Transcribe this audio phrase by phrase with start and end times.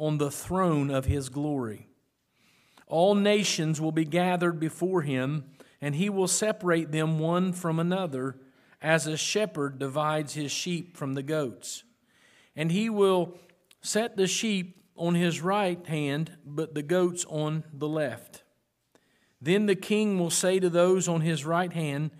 [0.00, 1.86] on the throne of his glory.
[2.86, 5.44] All nations will be gathered before him,
[5.80, 8.36] and he will separate them one from another,
[8.82, 11.84] as a shepherd divides his sheep from the goats.
[12.56, 13.38] And he will
[13.82, 18.42] set the sheep on his right hand, but the goats on the left.
[19.40, 22.10] Then the king will say to those on his right hand,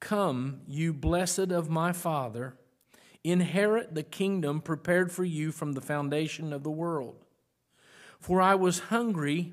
[0.00, 2.56] Come, you blessed of my Father,
[3.24, 7.24] inherit the kingdom prepared for you from the foundation of the world.
[8.20, 9.52] For I was hungry,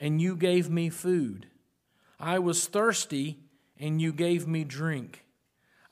[0.00, 1.46] and you gave me food.
[2.18, 3.40] I was thirsty,
[3.78, 5.24] and you gave me drink.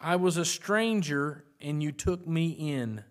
[0.00, 3.04] I was a stranger, and you took me in.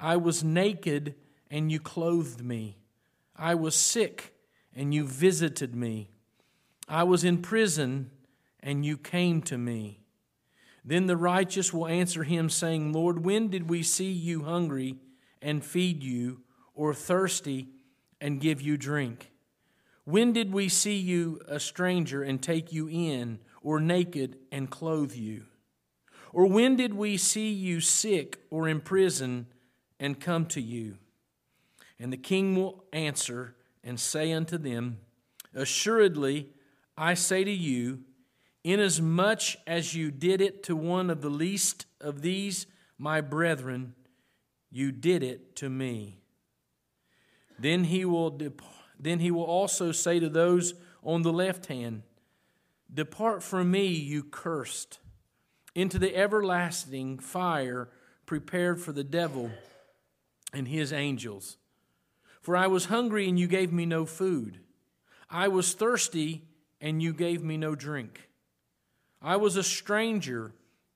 [0.00, 1.14] I was naked,
[1.50, 2.78] and you clothed me.
[3.36, 4.34] I was sick,
[4.74, 6.10] and you visited me.
[6.88, 8.10] I was in prison,
[8.60, 10.00] and you came to me.
[10.88, 14.96] Then the righteous will answer him, saying, Lord, when did we see you hungry
[15.42, 16.40] and feed you,
[16.74, 17.68] or thirsty
[18.22, 19.30] and give you drink?
[20.04, 25.12] When did we see you a stranger and take you in, or naked and clothe
[25.12, 25.42] you?
[26.32, 29.46] Or when did we see you sick or in prison
[30.00, 30.96] and come to you?
[32.00, 35.00] And the king will answer and say unto them,
[35.54, 36.48] Assuredly,
[36.96, 38.04] I say to you,
[38.64, 42.66] Inasmuch as you did it to one of the least of these,
[42.98, 43.94] my brethren,
[44.70, 46.18] you did it to me.
[47.58, 48.62] Then he will, dep-
[48.98, 52.02] then he will also say to those on the left hand,
[52.92, 54.98] Depart from me, you cursed,
[55.74, 57.88] into the everlasting fire
[58.26, 59.50] prepared for the devil
[60.52, 61.58] and his angels.
[62.40, 64.60] For I was hungry, and you gave me no food.
[65.28, 66.48] I was thirsty,
[66.80, 68.27] and you gave me no drink.
[69.20, 70.52] I was a stranger,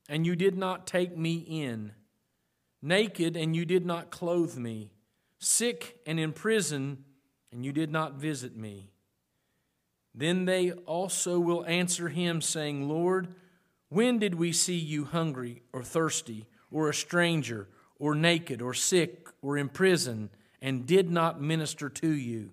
[0.08, 1.92] and you did not take me in,
[2.80, 4.92] naked, and you did not clothe me,
[5.38, 7.04] sick and in prison,
[7.50, 8.90] and you did not visit me.
[10.14, 13.34] Then they also will answer him, saying, Lord,
[13.88, 17.68] when did we see you hungry or thirsty, or a stranger,
[17.98, 20.30] or naked, or sick, or in prison,
[20.60, 22.50] and did not minister to you?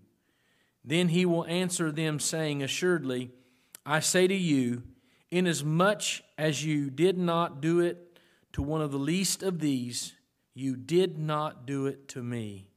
[0.84, 3.32] Then he will answer them, saying, Assuredly,
[3.86, 4.84] I say to you,
[5.32, 6.04] Inasmuch
[6.38, 8.20] as you did not do it
[8.54, 10.16] to one of the least of these,
[10.54, 12.68] you did not do it to me.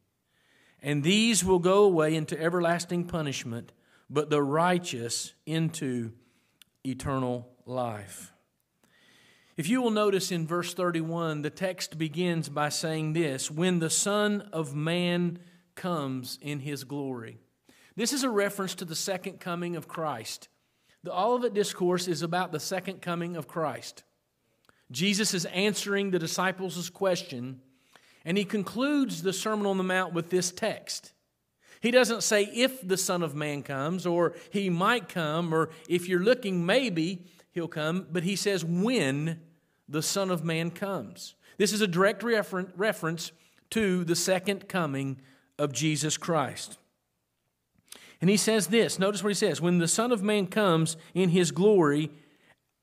[0.83, 3.73] And these will go away into everlasting punishment,
[4.11, 6.13] but the righteous into
[6.85, 8.33] eternal life.
[9.57, 13.91] If you will notice in verse 31, the text begins by saying this When the
[13.91, 15.39] Son of Man
[15.75, 17.39] comes in his glory.
[17.95, 20.49] This is a reference to the second coming of Christ.
[21.05, 24.05] The Olivet Discourse is about the second coming of Christ.
[24.91, 27.61] Jesus is answering the disciples' question,
[28.25, 31.13] and he concludes the Sermon on the Mount with this text.
[31.81, 36.09] He doesn't say if the Son of Man comes, or he might come, or if
[36.09, 39.41] you're looking, maybe he'll come, but he says when
[39.89, 41.35] the Son of Man comes.
[41.57, 43.33] This is a direct reference
[43.71, 45.21] to the second coming
[45.59, 46.79] of Jesus Christ.
[48.23, 51.29] And he says this notice what he says when the Son of Man comes in
[51.29, 52.11] his glory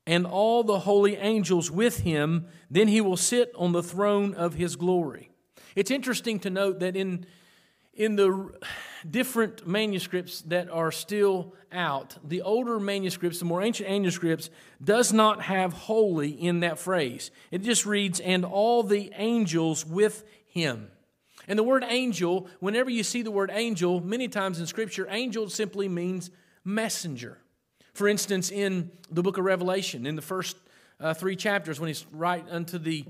[0.06, 4.54] and all the holy angels with him, then he will sit on the throne of
[4.54, 5.30] his glory.
[5.74, 7.26] It's interesting to note that in,
[7.94, 8.50] in the
[9.08, 14.50] different manuscripts that are still out, the older manuscripts, the more ancient manuscripts,
[14.82, 17.30] does not have holy in that phrase.
[17.50, 20.90] It just reads, and all the angels with him.
[21.50, 25.48] And the word angel, whenever you see the word angel, many times in Scripture, angel
[25.48, 26.30] simply means
[26.64, 27.38] messenger.
[27.92, 30.56] For instance, in the book of Revelation, in the first
[31.00, 33.04] uh, three chapters, when he's right unto the,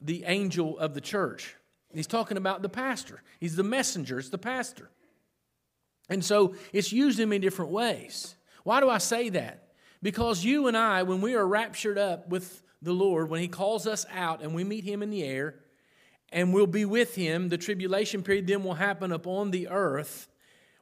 [0.00, 1.54] the angel of the church,
[1.92, 3.22] he's talking about the pastor.
[3.38, 4.90] He's the messenger, it's the pastor.
[6.08, 8.34] And so it's used in many different ways.
[8.64, 9.68] Why do I say that?
[10.02, 13.86] Because you and I, when we are raptured up with the Lord, when He calls
[13.86, 15.60] us out and we meet Him in the air,
[16.34, 17.48] and we'll be with him.
[17.48, 20.28] The tribulation period then will happen upon the earth.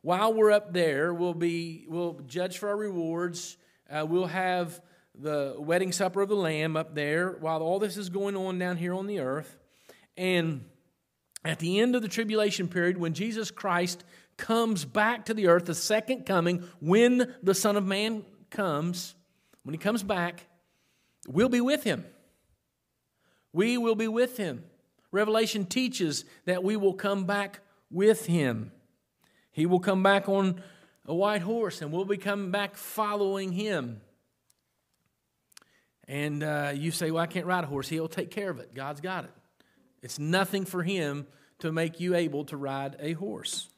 [0.00, 3.58] While we're up there, we'll be we'll judge for our rewards.
[3.88, 4.81] Uh, we'll have
[5.14, 8.78] the wedding supper of the Lamb up there while all this is going on down
[8.78, 9.58] here on the earth.
[10.16, 10.64] And
[11.44, 14.02] at the end of the tribulation period, when Jesus Christ
[14.38, 19.14] comes back to the earth, the second coming, when the Son of Man comes,
[19.64, 20.46] when he comes back,
[21.28, 22.06] we'll be with him.
[23.52, 24.64] We will be with him.
[25.12, 27.61] Revelation teaches that we will come back
[27.91, 28.73] with him.
[29.53, 30.62] He will come back on
[31.06, 34.00] a white horse and we'll be coming back following him.
[36.09, 37.88] And uh, you say, Well, I can't ride a horse.
[37.88, 38.75] He'll take care of it.
[38.75, 39.31] God's got it.
[40.03, 41.26] It's nothing for him
[41.61, 43.69] to make you able to ride a horse.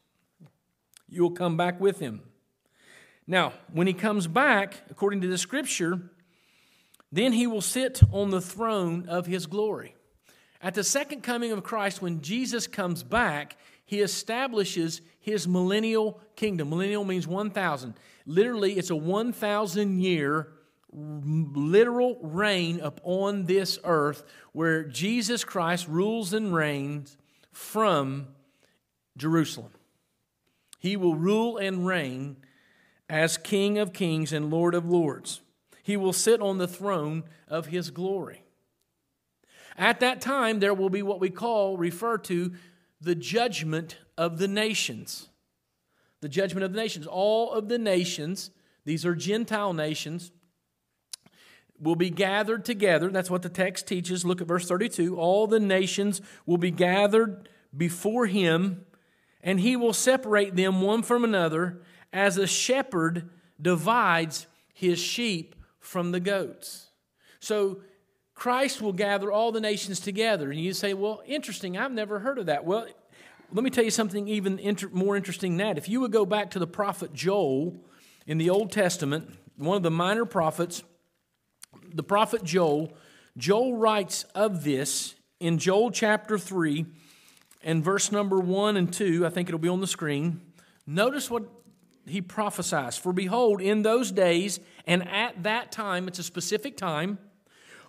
[1.09, 2.23] You will come back with him.
[3.27, 6.01] Now, when he comes back, according to the scripture,
[7.13, 9.94] then he will sit on the throne of his glory.
[10.65, 16.71] At the second coming of Christ, when Jesus comes back, he establishes his millennial kingdom.
[16.71, 17.93] Millennial means 1,000.
[18.25, 20.49] Literally, it's a 1,000 year
[20.91, 27.19] literal reign upon this earth where Jesus Christ rules and reigns
[27.53, 28.29] from
[29.19, 29.73] Jerusalem.
[30.79, 32.37] He will rule and reign
[33.11, 35.43] as King of kings and Lord of lords.
[35.83, 38.44] He will sit on the throne of his glory.
[39.77, 42.53] At that time, there will be what we call, refer to,
[43.01, 45.29] the judgment of the nations.
[46.21, 47.07] The judgment of the nations.
[47.07, 48.51] All of the nations,
[48.85, 50.33] these are Gentile nations,
[51.81, 53.11] will be gathered together.
[53.11, 54.25] That's what the text teaches.
[54.25, 55.17] Look at verse 32.
[55.17, 58.87] All the nations will be gathered before him,
[59.43, 61.83] and he will separate them one from another
[62.13, 63.29] as a shepherd
[63.61, 66.91] divides his sheep from the goats.
[67.41, 67.81] So
[68.35, 70.51] Christ will gather all the nations together.
[70.51, 72.65] And you say, well, interesting, I've never heard of that.
[72.65, 72.87] Well,
[73.53, 75.79] let me tell you something even inter- more interesting than that.
[75.79, 77.77] If you would go back to the prophet Joel
[78.27, 80.83] in the Old Testament, one of the minor prophets,
[81.93, 82.93] the prophet Joel,
[83.37, 86.87] Joel writes of this in Joel chapter 3
[87.63, 89.25] and verse number 1 and 2.
[89.25, 90.41] I think it'll be on the screen.
[90.87, 91.45] Notice what
[92.07, 97.19] he prophesies For behold, in those days and at that time, it's a specific time,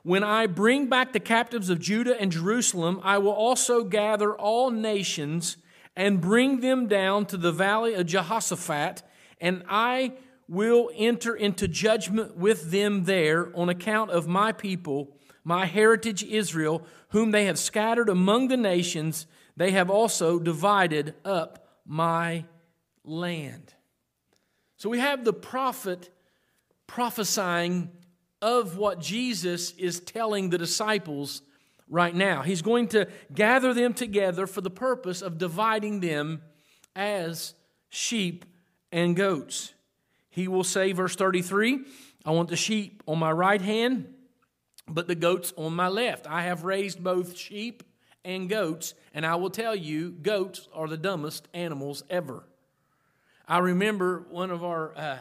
[0.05, 4.69] when I bring back the captives of Judah and Jerusalem, I will also gather all
[4.69, 5.57] nations
[5.95, 9.01] and bring them down to the valley of Jehoshaphat,
[9.41, 10.13] and I
[10.47, 16.85] will enter into judgment with them there on account of my people, my heritage Israel,
[17.09, 19.25] whom they have scattered among the nations.
[19.57, 22.45] They have also divided up my
[23.03, 23.73] land.
[24.77, 26.11] So we have the prophet
[26.85, 27.89] prophesying
[28.41, 31.41] of what Jesus is telling the disciples
[31.89, 32.41] right now.
[32.41, 36.41] He's going to gather them together for the purpose of dividing them
[36.95, 37.53] as
[37.89, 38.45] sheep
[38.91, 39.73] and goats.
[40.29, 41.79] He will say, verse 33,
[42.25, 44.13] I want the sheep on my right hand,
[44.87, 46.27] but the goats on my left.
[46.27, 47.83] I have raised both sheep
[48.23, 52.43] and goats, and I will tell you, goats are the dumbest animals ever.
[53.47, 55.17] I remember one of our, uh,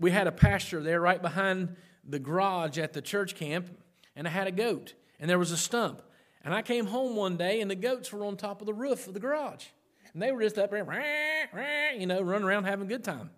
[0.00, 1.76] we had a pasture there right behind
[2.08, 3.68] the garage at the church camp,
[4.16, 6.02] and I had a goat, and there was a stump.
[6.44, 9.06] And I came home one day, and the goats were on top of the roof
[9.06, 9.66] of the garage.
[10.12, 13.30] And they were just up there, you know, running around having a good time.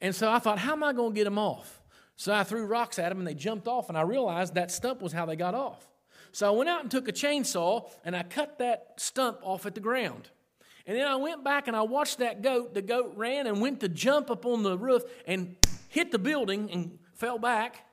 [0.00, 1.80] And so I thought, how am I going to get them off?
[2.16, 5.00] So I threw rocks at them, and they jumped off, and I realized that stump
[5.00, 5.86] was how they got off.
[6.32, 9.74] So I went out and took a chainsaw, and I cut that stump off at
[9.74, 10.30] the ground.
[10.86, 12.74] And then I went back and I watched that goat.
[12.74, 15.56] The goat ran and went to jump up on the roof and
[15.88, 17.86] hit the building and fell back.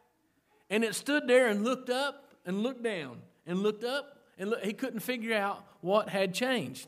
[0.70, 4.64] And it stood there and looked up and looked down and looked up and look,
[4.64, 6.88] he couldn't figure out what had changed.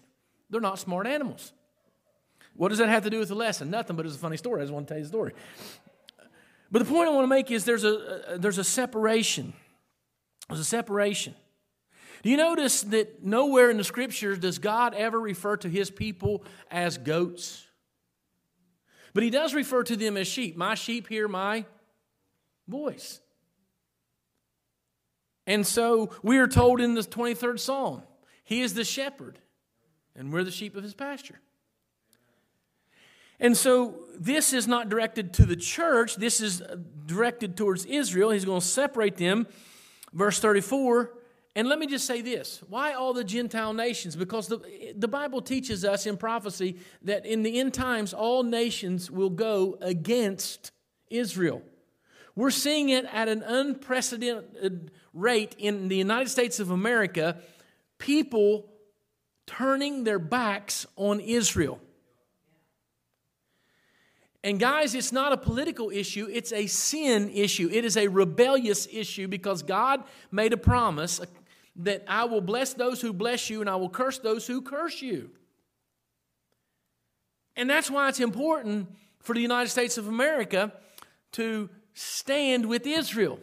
[0.50, 1.54] They're not smart animals.
[2.56, 3.70] What does that have to do with the lesson?
[3.70, 4.62] Nothing, but it's a funny story.
[4.62, 5.34] I just want to tell you the story.
[6.72, 9.54] But the point I want to make is there's a, there's a separation.
[10.48, 11.36] There's a separation.
[12.24, 16.44] Do you notice that nowhere in the scriptures does God ever refer to his people
[16.70, 17.66] as goats?
[19.14, 20.56] But he does refer to them as sheep.
[20.56, 21.66] My sheep hear my
[22.68, 23.20] voice.
[25.48, 28.04] And so we are told in the 23rd Psalm,
[28.44, 29.40] He is the shepherd,
[30.16, 31.40] and we're the sheep of His pasture.
[33.40, 36.62] And so this is not directed to the church, this is
[37.06, 38.30] directed towards Israel.
[38.30, 39.48] He's going to separate them.
[40.14, 41.12] Verse 34
[41.56, 44.16] and let me just say this why all the Gentile nations?
[44.16, 44.60] Because the,
[44.96, 49.78] the Bible teaches us in prophecy that in the end times, all nations will go
[49.82, 50.72] against
[51.10, 51.62] Israel.
[52.42, 57.38] We're seeing it at an unprecedented rate in the United States of America,
[58.00, 58.68] people
[59.46, 61.80] turning their backs on Israel.
[64.44, 67.70] And guys, it's not a political issue, it's a sin issue.
[67.72, 71.22] It is a rebellious issue because God made a promise,
[71.76, 75.00] that I will bless those who bless you and I will curse those who curse
[75.00, 75.30] you.
[77.56, 80.74] And that's why it's important for the United States of America
[81.34, 81.70] to
[82.02, 83.40] stand with Israel.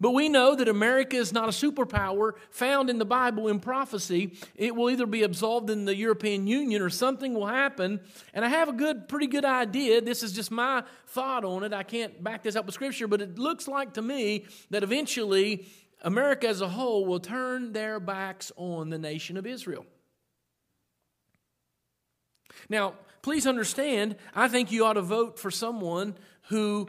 [0.00, 4.32] But we know that America is not a superpower found in the Bible in prophecy.
[4.56, 8.00] It will either be absolved in the European Union or something will happen.
[8.34, 10.00] And I have a good, pretty good idea.
[10.00, 11.72] This is just my thought on it.
[11.72, 15.66] I can't back this up with scripture, but it looks like to me that eventually
[16.00, 19.86] America as a whole will turn their backs on the nation of Israel.
[22.68, 26.16] Now, please understand, I think you ought to vote for someone
[26.48, 26.88] who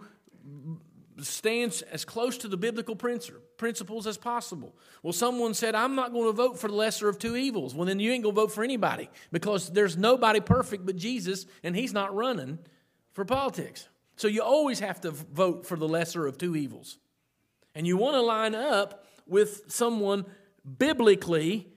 [1.21, 4.75] stands as close to the biblical principles as possible.
[5.03, 7.75] Well, someone said, I'm not going to vote for the lesser of two evils.
[7.75, 11.45] Well, then you ain't going to vote for anybody because there's nobody perfect but Jesus,
[11.61, 12.57] and he's not running
[13.11, 13.87] for politics.
[14.15, 16.97] So you always have to vote for the lesser of two evils.
[17.75, 20.25] And you want to line up with someone
[20.77, 21.67] biblically,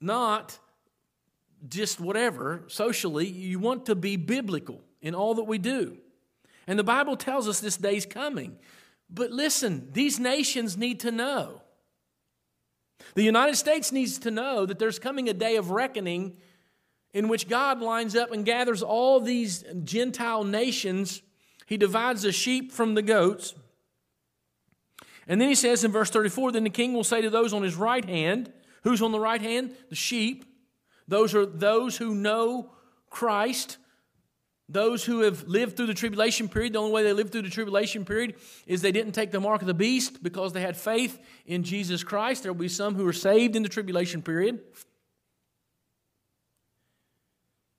[0.00, 0.58] not
[1.66, 3.26] just whatever, socially.
[3.26, 5.98] You want to be biblical in all that we do.
[6.68, 8.58] And the Bible tells us this day's coming.
[9.10, 11.62] But listen, these nations need to know.
[13.14, 16.36] The United States needs to know that there's coming a day of reckoning
[17.14, 21.22] in which God lines up and gathers all these Gentile nations.
[21.66, 23.54] He divides the sheep from the goats.
[25.26, 27.62] And then he says in verse 34 Then the king will say to those on
[27.62, 29.74] his right hand, Who's on the right hand?
[29.88, 30.44] The sheep.
[31.06, 32.72] Those are those who know
[33.08, 33.78] Christ.
[34.68, 37.50] Those who have lived through the tribulation period, the only way they lived through the
[37.50, 38.34] tribulation period
[38.66, 42.04] is they didn't take the mark of the beast because they had faith in Jesus
[42.04, 42.42] Christ.
[42.42, 44.60] There will be some who are saved in the tribulation period.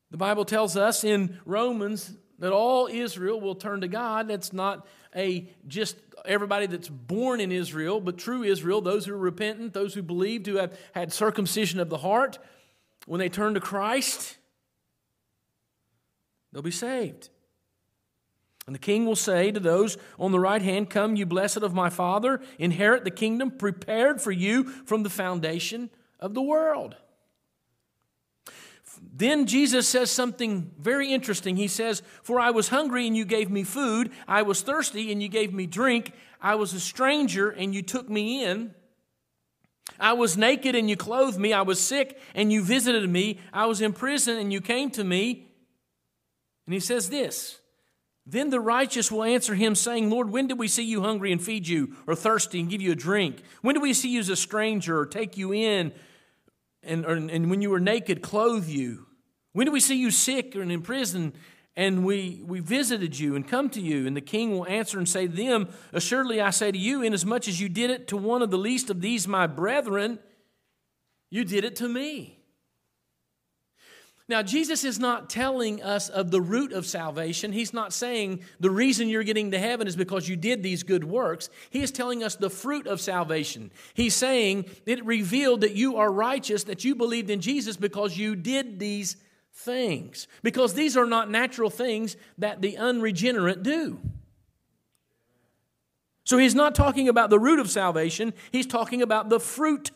[0.09, 4.27] The Bible tells us in Romans that all Israel will turn to God.
[4.27, 9.17] That's not a just everybody that's born in Israel, but true Israel, those who are
[9.17, 12.39] repentant, those who believed, who have had circumcision of the heart,
[13.05, 14.37] when they turn to Christ,
[16.51, 17.29] they'll be saved.
[18.69, 21.73] And the king will say to those on the right hand, Come, you blessed of
[21.73, 25.89] my Father, inherit the kingdom prepared for you from the foundation
[26.19, 26.95] of the world.
[29.11, 31.55] Then Jesus says something very interesting.
[31.55, 34.11] He says, For I was hungry and you gave me food.
[34.27, 36.11] I was thirsty and you gave me drink.
[36.41, 38.73] I was a stranger and you took me in.
[39.99, 41.53] I was naked and you clothed me.
[41.53, 43.39] I was sick and you visited me.
[43.51, 45.48] I was in prison and you came to me.
[46.69, 47.61] And he says this
[48.27, 51.41] Then the righteous will answer him, saying, Lord, when did we see you hungry and
[51.41, 53.41] feed you, or thirsty and give you a drink?
[53.63, 55.91] When did we see you as a stranger or take you in,
[56.83, 59.07] and, or, and when you were naked, clothe you?
[59.53, 61.33] When did we see you sick or in prison
[61.75, 64.05] and we, we visited you and come to you?
[64.05, 67.47] And the king will answer and say to them, Assuredly I say to you, inasmuch
[67.47, 70.19] as you did it to one of the least of these my brethren,
[71.31, 72.38] you did it to me.
[74.29, 77.51] Now, Jesus is not telling us of the root of salvation.
[77.51, 81.03] He's not saying the reason you're getting to heaven is because you did these good
[81.03, 81.49] works.
[81.71, 83.71] He is telling us the fruit of salvation.
[83.95, 88.35] He's saying it revealed that you are righteous, that you believed in Jesus because you
[88.35, 89.17] did these
[89.51, 90.27] things.
[90.43, 93.99] Because these are not natural things that the unregenerate do.
[96.23, 99.89] So he's not talking about the root of salvation, he's talking about the fruit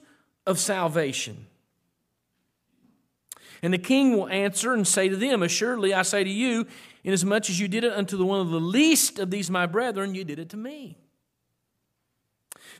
[0.47, 1.45] of salvation.
[3.63, 6.67] And the king will answer and say to them, Assuredly I say to you,
[7.05, 10.13] inasmuch as you did it unto the one of the least of these my brethren,
[10.13, 10.97] you did it to me.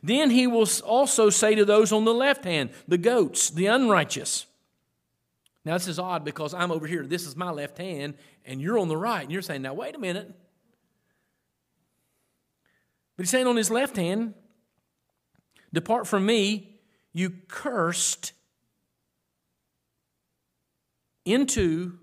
[0.02, 4.44] Then he will also say to those on the left hand, the goats, the unrighteous.
[5.64, 7.06] Now, this is odd because I'm over here.
[7.06, 8.14] This is my left hand,
[8.44, 9.22] and you're on the right.
[9.22, 10.30] And you're saying, now, wait a minute.
[13.16, 14.34] But he's saying on his left hand,
[15.72, 16.76] Depart from me,
[17.14, 18.32] you cursed,
[21.24, 21.98] into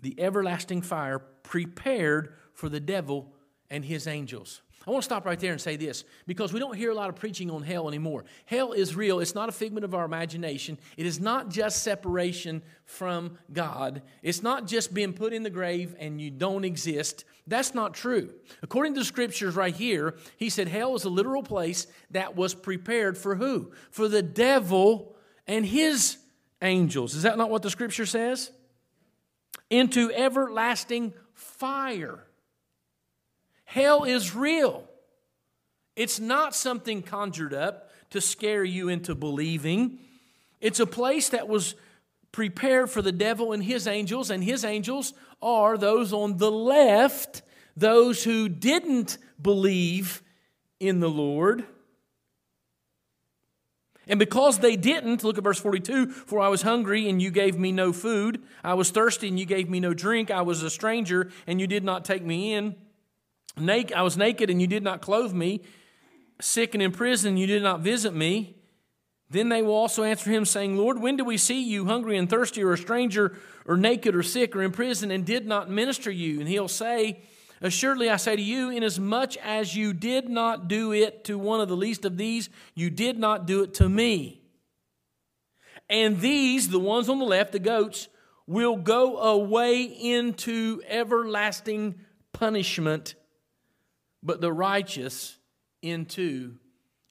[0.00, 3.32] the everlasting fire prepared for the devil
[3.70, 4.62] and his angels.
[4.86, 7.08] I want to stop right there and say this because we don't hear a lot
[7.08, 8.26] of preaching on hell anymore.
[8.44, 10.76] Hell is real, it's not a figment of our imagination.
[10.98, 15.96] It is not just separation from God, it's not just being put in the grave
[15.98, 17.24] and you don't exist.
[17.46, 18.34] That's not true.
[18.62, 22.54] According to the scriptures right here, he said hell is a literal place that was
[22.54, 23.72] prepared for who?
[23.90, 26.18] For the devil and his
[26.62, 27.14] angels.
[27.14, 28.50] Is that not what the scripture says?
[29.70, 32.18] Into everlasting fire.
[33.64, 34.88] Hell is real.
[35.96, 39.98] It's not something conjured up to scare you into believing.
[40.60, 41.74] It's a place that was
[42.32, 47.42] prepared for the devil and his angels, and his angels are those on the left,
[47.76, 50.22] those who didn't believe
[50.80, 51.64] in the Lord.
[54.06, 57.58] And because they didn't, look at verse 42 For I was hungry, and you gave
[57.58, 58.42] me no food.
[58.62, 60.30] I was thirsty, and you gave me no drink.
[60.30, 62.76] I was a stranger, and you did not take me in.
[63.56, 65.62] I was naked, and you did not clothe me.
[66.40, 68.56] Sick and in prison, you did not visit me.
[69.30, 72.28] Then they will also answer him, saying, Lord, when do we see you hungry and
[72.28, 76.10] thirsty, or a stranger, or naked, or sick, or in prison, and did not minister
[76.10, 76.40] you?
[76.40, 77.22] And he'll say,
[77.64, 81.68] Assuredly, I say to you, inasmuch as you did not do it to one of
[81.68, 84.42] the least of these, you did not do it to me.
[85.88, 88.08] And these, the ones on the left, the goats,
[88.46, 91.94] will go away into everlasting
[92.34, 93.14] punishment,
[94.22, 95.38] but the righteous
[95.80, 96.56] into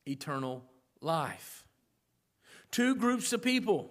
[0.06, 0.64] eternal
[1.02, 1.66] life.
[2.70, 3.90] Two groups of people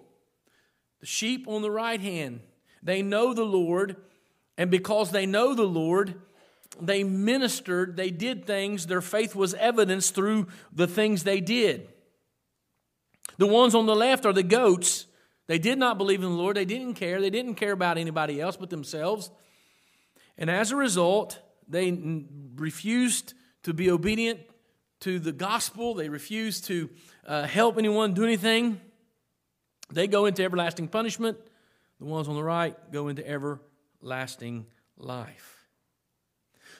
[1.00, 2.38] the sheep on the right hand,
[2.84, 3.96] they know the Lord,
[4.56, 6.14] and because they know the Lord,
[6.80, 11.88] they ministered, they did things, their faith was evidenced through the things they did.
[13.38, 15.06] The ones on the left are the goats.
[15.46, 16.56] They did not believe in the Lord.
[16.56, 17.20] They didn't care.
[17.20, 19.30] They didn't care about anybody else but themselves.
[20.38, 21.38] And as a result,
[21.68, 24.40] they refused to be obedient
[25.00, 25.94] to the gospel.
[25.94, 26.90] They refused to
[27.26, 28.80] uh, help anyone do anything.
[29.90, 31.38] They go into everlasting punishment.
[31.98, 35.61] The ones on the right go into everlasting life.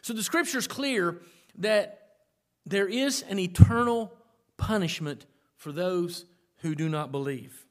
[0.03, 1.23] So the scripture is clear
[1.59, 2.09] that
[2.67, 4.13] there is an eternal
[4.57, 6.27] punishment for those
[6.59, 7.67] who do not believe.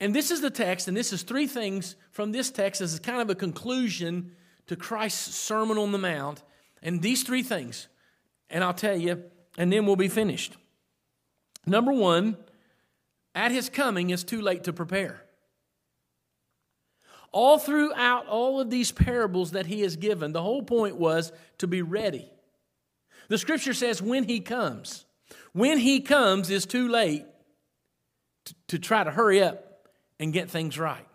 [0.00, 3.20] And this is the text, and this is three things from this text as kind
[3.20, 4.32] of a conclusion
[4.66, 6.42] to Christ's Sermon on the Mount.
[6.82, 7.88] And these three things,
[8.48, 9.24] and I'll tell you,
[9.56, 10.56] and then we'll be finished.
[11.66, 12.36] Number one,
[13.34, 15.24] at his coming, it's too late to prepare.
[17.32, 21.66] All throughout all of these parables that he has given, the whole point was to
[21.66, 22.30] be ready.
[23.28, 25.04] The scripture says when he comes.
[25.52, 27.26] When he comes is too late
[28.46, 31.06] to, to try to hurry up and get things right.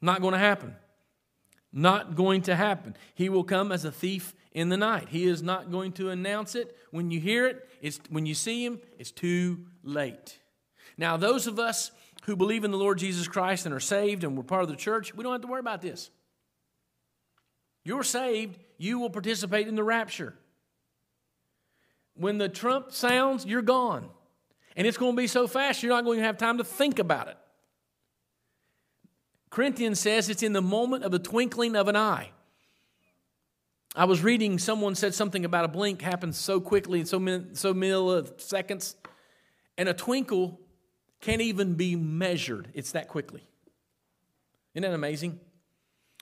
[0.00, 0.74] Not going to happen.
[1.72, 2.96] Not going to happen.
[3.14, 5.08] He will come as a thief in the night.
[5.08, 6.76] He is not going to announce it.
[6.90, 10.38] When you hear it, it's, when you see him, it's too late.
[10.96, 11.90] Now, those of us
[12.26, 14.76] who believe in the Lord Jesus Christ and are saved and we're part of the
[14.76, 16.10] church, we don't have to worry about this.
[17.84, 20.34] You're saved, you will participate in the rapture.
[22.14, 24.08] When the trump sounds, you're gone.
[24.76, 26.98] And it's going to be so fast, you're not going to have time to think
[26.98, 27.36] about it.
[29.48, 32.30] Corinthians says it's in the moment of the twinkling of an eye.
[33.94, 37.44] I was reading, someone said something about a blink happens so quickly in so many,
[37.52, 38.96] so milliseconds,
[39.78, 40.60] and a twinkle
[41.20, 42.68] can't even be measured.
[42.74, 43.42] It's that quickly.
[44.74, 45.40] Isn't that amazing?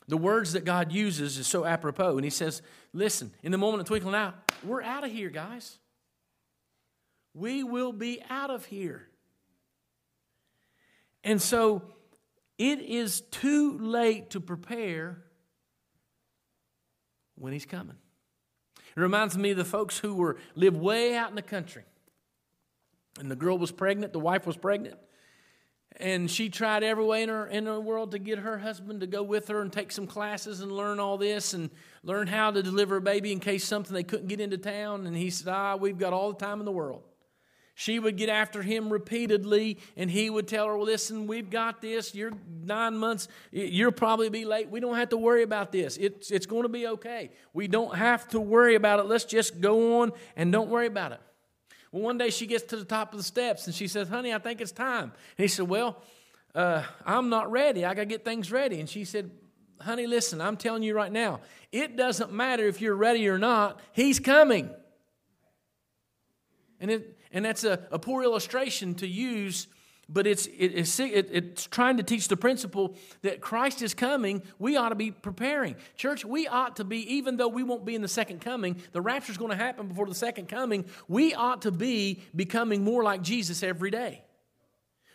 [0.06, 2.16] The words that God uses is so apropos.
[2.16, 5.78] And He says, Listen, in the moment of twinkling out, we're out of here, guys.
[7.34, 9.08] We will be out of here.
[11.24, 11.82] And so
[12.58, 15.24] it is too late to prepare
[17.36, 17.96] when he's coming.
[18.96, 21.82] It reminds me of the folks who were live way out in the country.
[23.18, 24.98] And the girl was pregnant, the wife was pregnant.
[25.96, 29.06] And she tried every way in her, in her world to get her husband to
[29.06, 31.70] go with her and take some classes and learn all this and
[32.02, 35.06] learn how to deliver a baby in case something they couldn't get into town.
[35.06, 37.02] And he said, Ah, we've got all the time in the world.
[37.76, 41.80] She would get after him repeatedly, and he would tell her, well, Listen, we've got
[41.80, 42.14] this.
[42.14, 43.26] You're nine months.
[43.50, 44.70] You'll probably be late.
[44.70, 45.96] We don't have to worry about this.
[45.96, 47.30] It's, it's going to be okay.
[47.52, 49.06] We don't have to worry about it.
[49.06, 51.20] Let's just go on and don't worry about it.
[51.94, 54.34] Well, one day she gets to the top of the steps and she says, Honey,
[54.34, 55.12] I think it's time.
[55.38, 56.02] And he said, Well,
[56.52, 57.84] uh, I'm not ready.
[57.84, 58.80] I got to get things ready.
[58.80, 59.30] And she said,
[59.80, 61.38] Honey, listen, I'm telling you right now,
[61.70, 64.70] it doesn't matter if you're ready or not, he's coming.
[66.80, 69.68] And it, and that's a, a poor illustration to use,
[70.08, 74.42] but it's, it, it's, it, it's trying to teach the principle that Christ is coming.
[74.58, 75.76] We ought to be preparing.
[75.96, 79.00] Church, we ought to be, even though we won't be in the second coming, the
[79.00, 80.84] rapture is going to happen before the second coming.
[81.08, 84.22] We ought to be becoming more like Jesus every day.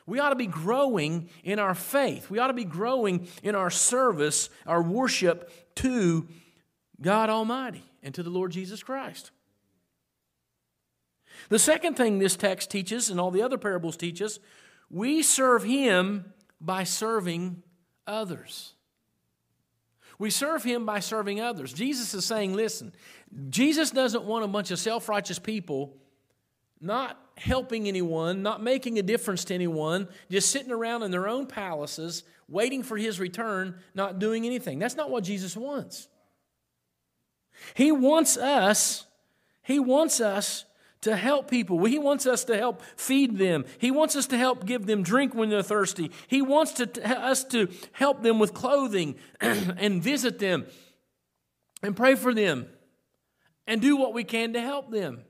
[0.05, 2.31] We ought to be growing in our faith.
[2.31, 6.27] We ought to be growing in our service, our worship to
[6.99, 9.29] God Almighty and to the Lord Jesus Christ.
[11.49, 14.39] The second thing this text teaches, and all the other parables teach us,
[14.89, 17.63] we serve Him by serving
[18.07, 18.73] others.
[20.17, 21.71] We serve Him by serving others.
[21.71, 22.93] Jesus is saying, listen,
[23.49, 25.95] Jesus doesn't want a bunch of self righteous people
[26.81, 31.45] not helping anyone, not making a difference to anyone, just sitting around in their own
[31.45, 34.79] palaces, waiting for His return, not doing anything.
[34.79, 36.07] That's not what Jesus wants.
[37.73, 39.05] He wants us,
[39.61, 40.65] He wants us
[41.01, 41.83] to help people.
[41.85, 43.65] He wants us to help feed them.
[43.77, 46.11] He wants us to help give them drink when they're thirsty.
[46.27, 50.65] He wants to, us to help them with clothing and visit them
[51.81, 52.67] and pray for them
[53.65, 55.21] and do what we can to help them.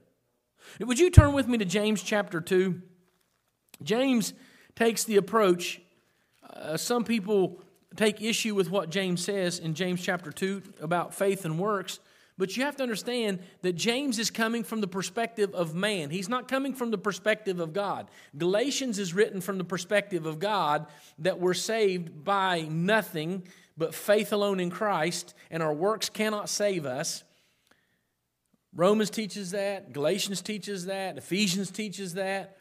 [0.80, 2.82] Would you turn with me to James chapter 2?
[3.84, 4.34] James
[4.76, 5.82] takes the approach.
[6.52, 7.62] Uh, some people
[7.96, 12.00] take issue with what James says in James chapter 2 about faith and works.
[12.40, 16.10] But you have to understand that James is coming from the perspective of man.
[16.10, 18.08] He's not coming from the perspective of God.
[18.38, 20.88] Galatians is written from the perspective of God
[21.20, 23.44] that we're saved by nothing
[23.76, 27.26] but faith alone in Christ, and our works cannot save us.
[28.74, 32.56] Romans teaches that, Galatians teaches that, Ephesians teaches that.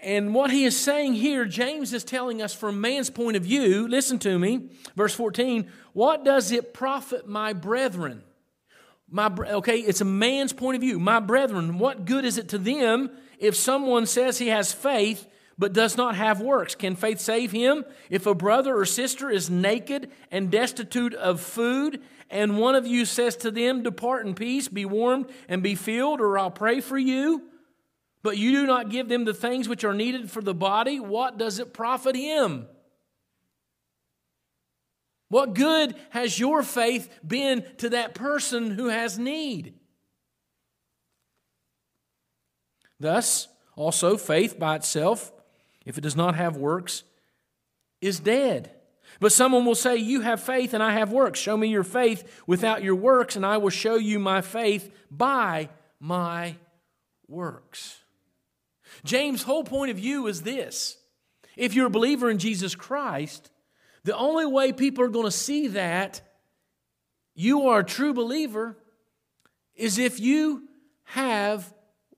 [0.00, 3.88] And what he is saying here, James is telling us from man's point of view,
[3.88, 8.22] listen to me, verse 14, what does it profit my brethren?
[9.10, 11.00] My, okay, it's a man's point of view.
[11.00, 15.72] My brethren, what good is it to them if someone says he has faith but
[15.72, 16.76] does not have works?
[16.76, 17.84] Can faith save him?
[18.08, 23.04] If a brother or sister is naked and destitute of food, and one of you
[23.04, 26.98] says to them, Depart in peace, be warmed and be filled, or I'll pray for
[26.98, 27.42] you,
[28.22, 31.38] but you do not give them the things which are needed for the body, what
[31.38, 32.66] does it profit him?
[35.28, 39.74] What good has your faith been to that person who has need?
[42.98, 45.32] Thus, also, faith by itself,
[45.84, 47.04] if it does not have works,
[48.00, 48.72] is dead.
[49.20, 51.38] But someone will say, You have faith and I have works.
[51.38, 55.68] Show me your faith without your works, and I will show you my faith by
[56.00, 56.56] my
[57.28, 58.02] works.
[59.04, 60.96] James' whole point of view is this
[61.56, 63.50] if you're a believer in Jesus Christ,
[64.04, 66.20] the only way people are going to see that
[67.34, 68.76] you are a true believer
[69.74, 70.68] is if you
[71.04, 71.72] have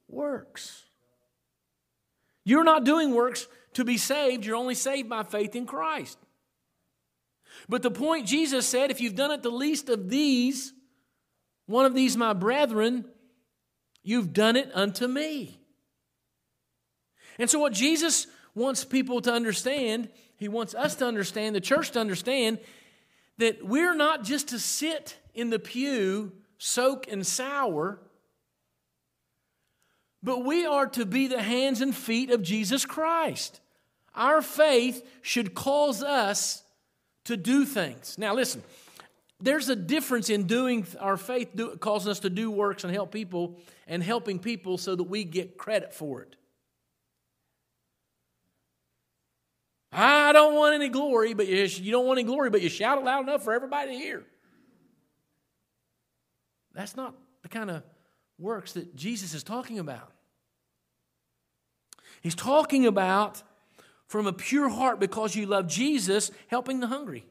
[0.08, 0.84] works.
[2.44, 6.18] You're not doing works to be saved, you're only saved by faith in Christ.
[7.68, 10.72] But the point Jesus said, if you've done it the least of these,
[11.66, 13.04] one of these my brethren,
[14.02, 15.59] you've done it unto me.
[17.40, 21.90] And so, what Jesus wants people to understand, he wants us to understand, the church
[21.92, 22.58] to understand,
[23.38, 27.98] that we're not just to sit in the pew, soak and sour,
[30.22, 33.60] but we are to be the hands and feet of Jesus Christ.
[34.14, 36.62] Our faith should cause us
[37.24, 38.18] to do things.
[38.18, 38.62] Now, listen,
[39.40, 43.12] there's a difference in doing our faith, do, causing us to do works and help
[43.12, 46.36] people, and helping people so that we get credit for it.
[49.92, 52.98] I don't want any glory, but you, you don't want any glory, but you shout
[52.98, 54.24] it loud enough for everybody to hear.
[56.74, 57.82] That's not the kind of
[58.38, 60.12] works that Jesus is talking about.
[62.22, 63.42] He's talking about
[64.06, 67.24] from a pure heart because you love Jesus, helping the hungry.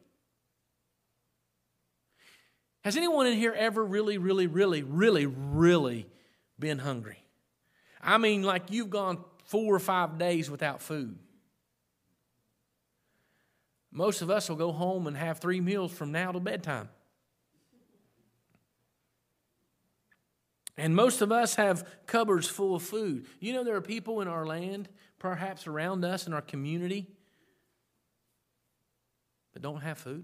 [2.81, 6.07] Has anyone in here ever really, really, really, really, really
[6.57, 7.23] been hungry?
[8.01, 11.17] I mean, like you've gone four or five days without food.
[13.91, 16.89] Most of us will go home and have three meals from now to bedtime.
[20.77, 23.25] And most of us have cupboards full of food.
[23.39, 27.07] You know, there are people in our land, perhaps around us in our community,
[29.53, 30.23] that don't have food.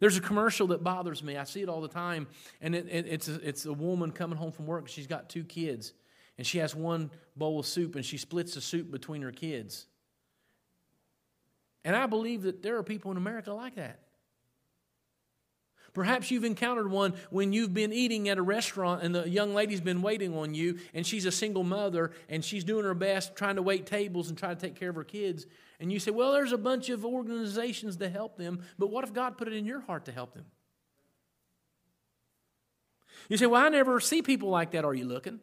[0.00, 1.36] There's a commercial that bothers me.
[1.36, 2.28] I see it all the time.
[2.60, 4.86] And it, it, it's, a, it's a woman coming home from work.
[4.86, 5.92] She's got two kids
[6.38, 9.86] and she has one bowl of soup and she splits the soup between her kids.
[11.84, 13.98] And I believe that there are people in America like that.
[15.94, 19.80] Perhaps you've encountered one when you've been eating at a restaurant and the young lady's
[19.80, 23.56] been waiting on you and she's a single mother and she's doing her best trying
[23.56, 25.46] to wait tables and try to take care of her kids.
[25.80, 29.12] And you say, well, there's a bunch of organizations to help them, but what if
[29.12, 30.44] God put it in your heart to help them?
[33.28, 34.84] You say, well, I never see people like that.
[34.84, 35.40] Are you looking?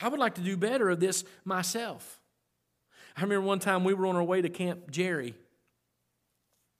[0.00, 2.20] I would like to do better of this myself.
[3.16, 5.34] I remember one time we were on our way to Camp Jerry.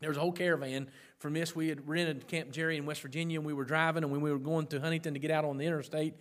[0.00, 1.56] There was a whole caravan from this.
[1.56, 4.38] We had rented Camp Jerry in West Virginia, and we were driving, and we were
[4.38, 6.14] going to Huntington to get out on the interstate,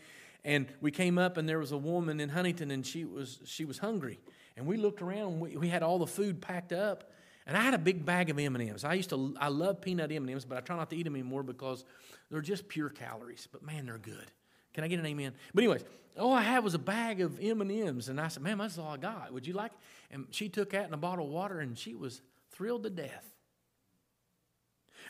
[0.46, 3.66] and we came up, and there was a woman in Huntington, and she was she
[3.66, 4.20] was hungry,
[4.56, 7.12] and we looked around, and we, we had all the food packed up,
[7.46, 8.86] and I had a big bag of M&Ms.
[8.86, 11.44] I used to I love peanut M&Ms, but I try not to eat them anymore
[11.44, 11.84] because
[12.32, 13.50] they're just pure calories.
[13.52, 14.32] But man, they're good.
[14.76, 15.34] Can I get an amen?
[15.54, 15.86] But anyways,
[16.20, 18.98] all I had was a bag of M&Ms, and I said, "Man, that's all I
[18.98, 19.32] got.
[19.32, 19.72] Would you like?"
[20.12, 23.26] And she took that and a bottle of water, and she was thrilled to death.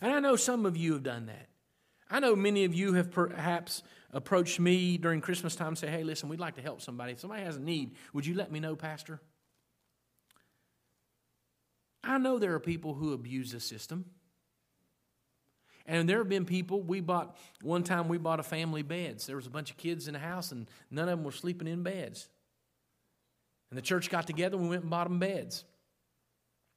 [0.01, 1.49] And I know some of you have done that.
[2.11, 6.03] I know many of you have perhaps approached me during Christmas time and say, "Hey,
[6.03, 7.13] listen, we'd like to help somebody.
[7.13, 9.19] If somebody has a need, would you let me know, Pastor?"
[12.03, 14.05] I know there are people who abuse the system.
[15.85, 19.27] And there have been people, we bought, one time we bought a family beds.
[19.27, 21.67] There was a bunch of kids in the house, and none of them were sleeping
[21.67, 22.27] in beds.
[23.69, 25.63] And the church got together, and we went and bought them beds.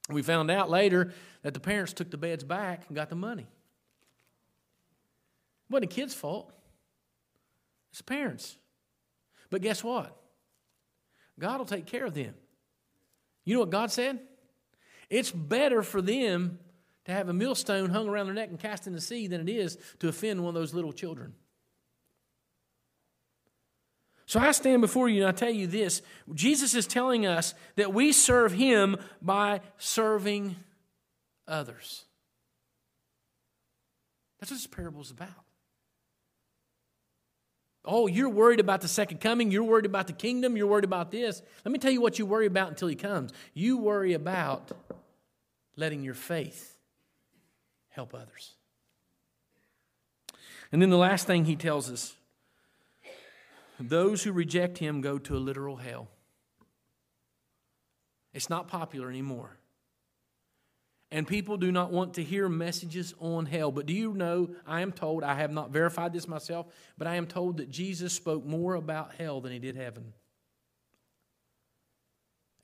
[0.09, 3.47] We found out later that the parents took the beds back and got the money.
[5.69, 6.51] It wasn't the kid's fault,
[7.91, 8.57] it's the parents.
[9.49, 10.15] But guess what?
[11.39, 12.35] God will take care of them.
[13.45, 14.19] You know what God said?
[15.09, 16.59] It's better for them
[17.09, 19.49] to have a millstone hung around their neck and cast in the sea than it
[19.49, 21.33] is to offend one of those little children.
[24.27, 26.03] So I stand before you and I tell you this
[26.35, 30.55] Jesus is telling us that we serve Him by serving
[31.47, 32.05] others.
[34.39, 35.29] That's what this parable is about.
[37.83, 39.49] Oh, you're worried about the second coming.
[39.49, 40.55] You're worried about the kingdom.
[40.55, 41.41] You're worried about this.
[41.65, 43.33] Let me tell you what you worry about until He comes.
[43.55, 44.71] You worry about
[45.75, 46.75] letting your faith
[47.89, 48.55] help others.
[50.71, 52.15] And then the last thing He tells us
[53.79, 56.07] those who reject Him go to a literal hell.
[58.33, 59.57] It's not popular anymore.
[61.11, 63.71] And people do not want to hear messages on hell.
[63.71, 67.15] But do you know, I am told, I have not verified this myself, but I
[67.15, 70.13] am told that Jesus spoke more about hell than he did heaven.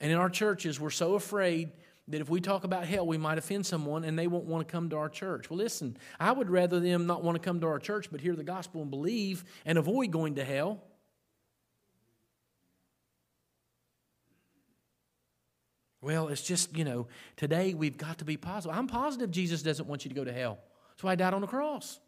[0.00, 1.72] And in our churches, we're so afraid
[2.08, 4.70] that if we talk about hell, we might offend someone and they won't want to
[4.70, 5.50] come to our church.
[5.50, 8.36] Well, listen, I would rather them not want to come to our church, but hear
[8.36, 10.82] the gospel and believe and avoid going to hell.
[16.00, 18.78] Well, it's just, you know, today we've got to be positive.
[18.78, 20.58] I'm positive Jesus doesn't want you to go to hell.
[20.90, 21.98] That's why he died on the cross.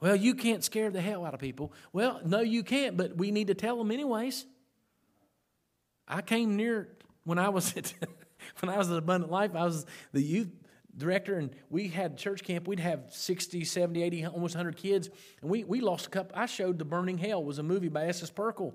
[0.00, 1.72] Well, you can't scare the hell out of people.
[1.92, 4.46] Well, no, you can't, but we need to tell them anyways.
[6.06, 6.88] I came near
[7.24, 7.92] when I was at
[8.60, 10.48] when I was at Abundant Life, I was the youth
[10.96, 15.08] director and we had church camp we'd have 60 70 80 almost 100 kids
[15.40, 18.02] and we, we lost a couple i showed the burning hell was a movie by
[18.02, 18.74] Estus Pirkle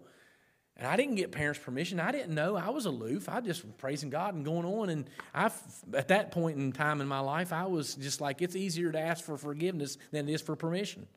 [0.77, 1.99] and I didn't get parents' permission.
[1.99, 2.55] I didn't know.
[2.55, 3.27] I was aloof.
[3.29, 4.89] I just was praising God and going on.
[4.89, 5.49] And I,
[5.93, 8.99] at that point in time in my life, I was just like, it's easier to
[8.99, 11.07] ask for forgiveness than it is for permission.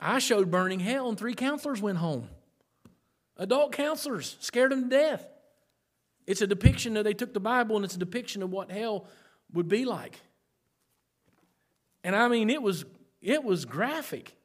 [0.00, 2.28] I showed burning hell, and three counselors went home.
[3.36, 5.26] Adult counselors scared them to death.
[6.26, 9.06] It's a depiction of they took the Bible, and it's a depiction of what hell
[9.52, 10.20] would be like.
[12.02, 12.84] And I mean, it was
[13.20, 14.36] it was graphic.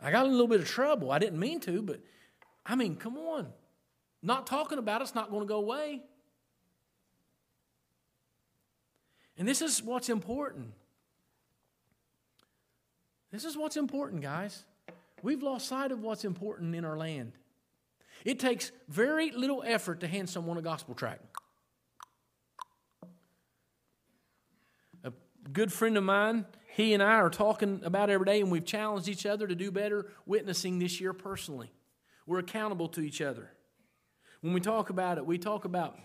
[0.00, 1.10] I got in a little bit of trouble.
[1.10, 2.00] I didn't mean to, but
[2.64, 3.48] I mean, come on.
[4.22, 6.02] Not talking about it's not going to go away.
[9.36, 10.72] And this is what's important.
[13.30, 14.64] This is what's important, guys.
[15.22, 17.32] We've lost sight of what's important in our land.
[18.24, 21.24] It takes very little effort to hand someone a gospel tract.
[25.04, 25.12] A
[25.52, 29.08] good friend of mine, he and I are talking about every day, and we've challenged
[29.08, 31.72] each other to do better witnessing this year personally.
[32.26, 33.50] We're accountable to each other.
[34.40, 35.96] When we talk about it, we talk about,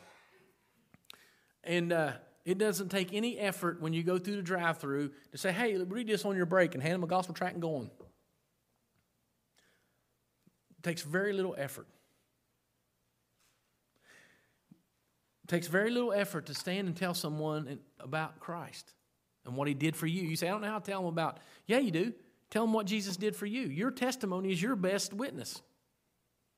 [1.63, 2.13] and uh,
[2.45, 5.77] it doesn't take any effort when you go through the drive through to say, hey,
[5.77, 7.91] read this on your break and hand them a gospel tract and go on.
[10.77, 11.87] It takes very little effort.
[15.53, 18.91] Takes very little effort to stand and tell someone about Christ
[19.45, 20.23] and what he did for you.
[20.23, 21.39] You say, I don't know how to tell them about.
[21.67, 22.11] Yeah, you do.
[22.49, 23.61] Tell them what Jesus did for you.
[23.61, 25.61] Your testimony is your best witness.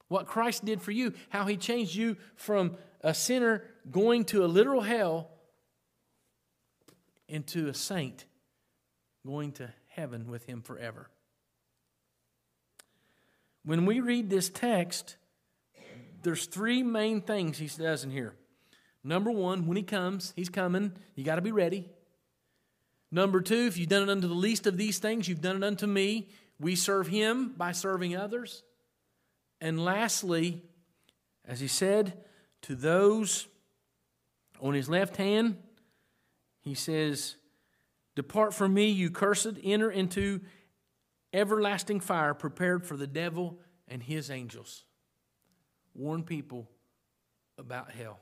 [0.08, 4.48] What Christ did for you, how he changed you from a sinner going to a
[4.48, 5.30] literal hell
[7.28, 8.24] into a saint
[9.26, 11.10] going to heaven with him forever.
[13.66, 15.18] When we read this text,
[16.22, 18.36] there's three main things he does in here.
[19.06, 20.92] Number one, when he comes, he's coming.
[21.14, 21.88] You got to be ready.
[23.12, 25.64] Number two, if you've done it unto the least of these things, you've done it
[25.64, 26.30] unto me.
[26.60, 28.64] We serve him by serving others.
[29.62, 30.64] And lastly,
[31.48, 32.18] as he said
[32.64, 33.48] to those
[34.60, 35.58] on his left hand,
[36.62, 37.36] he says,
[38.16, 40.42] Depart from me, you cursed, enter into
[41.32, 44.84] everlasting fire prepared for the devil and his angels.
[45.94, 46.68] Warn people
[47.60, 48.20] about hell.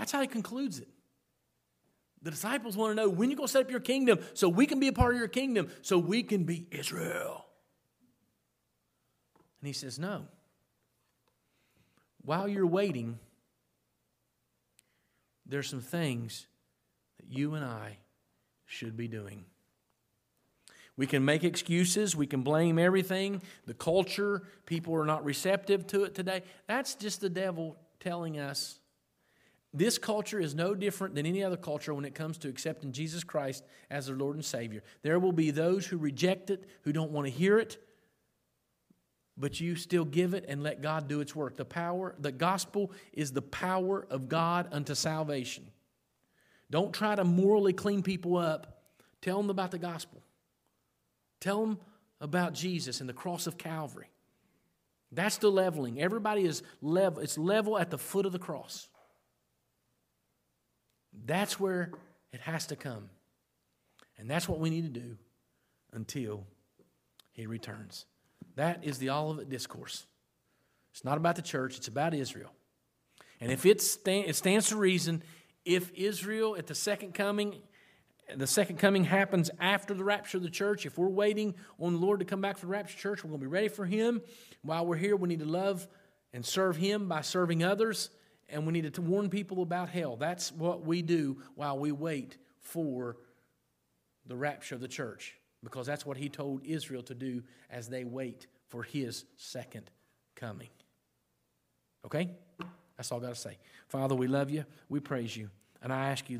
[0.00, 0.88] That's how he concludes it.
[2.22, 4.64] The disciples want to know when you're going to set up your kingdom so we
[4.64, 7.44] can be a part of your kingdom, so we can be Israel.
[9.60, 10.22] And he says, No.
[12.22, 13.18] While you're waiting,
[15.44, 16.46] there's some things
[17.18, 17.98] that you and I
[18.64, 19.44] should be doing.
[20.96, 22.16] We can make excuses.
[22.16, 23.42] We can blame everything.
[23.66, 26.42] The culture, people are not receptive to it today.
[26.68, 28.80] That's just the devil telling us
[29.72, 33.22] this culture is no different than any other culture when it comes to accepting Jesus
[33.22, 34.82] Christ as their Lord and Savior.
[35.02, 37.78] There will be those who reject it, who don't want to hear it,
[39.36, 41.56] but you still give it and let God do its work.
[41.56, 45.70] The power, the gospel is the power of God unto salvation.
[46.68, 48.82] Don't try to morally clean people up.
[49.22, 50.22] Tell them about the gospel.
[51.40, 51.78] Tell them
[52.20, 54.10] about Jesus and the cross of Calvary.
[55.12, 56.00] That's the leveling.
[56.00, 57.22] Everybody is level.
[57.22, 58.88] It's level at the foot of the cross.
[61.26, 61.92] That's where
[62.32, 63.10] it has to come.
[64.18, 65.16] And that's what we need to do
[65.92, 66.46] until
[67.32, 68.06] he returns.
[68.56, 70.06] That is the Olivet Discourse.
[70.92, 72.50] It's not about the church, it's about Israel.
[73.40, 75.22] And if it, stand, it stands to reason,
[75.64, 77.54] if Israel at the second coming,
[78.36, 81.98] the second coming happens after the rapture of the church, if we're waiting on the
[81.98, 83.86] Lord to come back for the rapture of church, we're going to be ready for
[83.86, 84.20] Him.
[84.62, 85.88] While we're here, we need to love
[86.32, 88.10] and serve Him by serving others,
[88.50, 90.16] and we need to warn people about hell.
[90.16, 93.16] That's what we do while we wait for
[94.26, 98.04] the rapture of the church because that's what he told Israel to do as they
[98.04, 99.90] wait for his second
[100.34, 100.68] coming.
[102.04, 102.30] Okay?
[102.96, 103.58] That's all I got to say.
[103.88, 104.64] Father, we love you.
[104.88, 105.50] We praise you.
[105.82, 106.38] And I ask you,